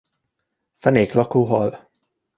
Fenéklakó 0.75 1.43
hal. 1.45 1.89